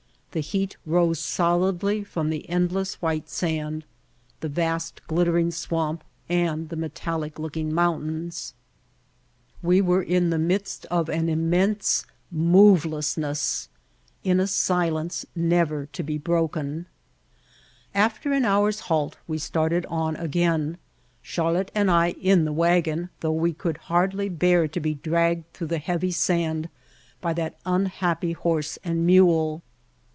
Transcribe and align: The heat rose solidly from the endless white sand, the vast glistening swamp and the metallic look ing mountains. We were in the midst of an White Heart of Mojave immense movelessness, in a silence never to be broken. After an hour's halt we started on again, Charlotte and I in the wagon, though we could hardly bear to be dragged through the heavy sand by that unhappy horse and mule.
The 0.33 0.39
heat 0.39 0.77
rose 0.85 1.19
solidly 1.19 2.05
from 2.05 2.29
the 2.29 2.47
endless 2.49 3.01
white 3.01 3.27
sand, 3.29 3.83
the 4.39 4.47
vast 4.47 5.01
glistening 5.05 5.51
swamp 5.51 6.05
and 6.29 6.69
the 6.69 6.77
metallic 6.77 7.37
look 7.37 7.57
ing 7.57 7.73
mountains. 7.73 8.53
We 9.61 9.81
were 9.81 10.01
in 10.01 10.29
the 10.29 10.39
midst 10.39 10.85
of 10.85 11.09
an 11.09 11.17
White 11.17 11.17
Heart 11.17 11.19
of 11.19 11.27
Mojave 11.27 11.31
immense 11.33 12.05
movelessness, 12.31 13.67
in 14.23 14.39
a 14.39 14.47
silence 14.47 15.25
never 15.35 15.87
to 15.87 16.01
be 16.01 16.17
broken. 16.17 16.85
After 17.93 18.31
an 18.31 18.45
hour's 18.45 18.79
halt 18.87 19.17
we 19.27 19.37
started 19.37 19.85
on 19.87 20.15
again, 20.15 20.77
Charlotte 21.21 21.71
and 21.75 21.91
I 21.91 22.11
in 22.11 22.45
the 22.45 22.53
wagon, 22.53 23.09
though 23.19 23.33
we 23.33 23.51
could 23.51 23.75
hardly 23.75 24.29
bear 24.29 24.69
to 24.69 24.79
be 24.79 24.93
dragged 24.93 25.51
through 25.51 25.67
the 25.67 25.77
heavy 25.79 26.11
sand 26.11 26.69
by 27.19 27.33
that 27.33 27.59
unhappy 27.65 28.31
horse 28.31 28.79
and 28.85 29.05
mule. 29.05 29.61